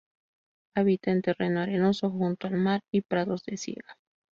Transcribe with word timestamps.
Habita 0.75 1.11
en 1.11 1.21
terreno 1.21 1.59
arenoso 1.59 2.09
junto 2.09 2.47
al 2.47 2.55
mar 2.55 2.81
y 2.91 3.01
prados 3.01 3.43
de 3.43 3.57
siega. 3.57 3.99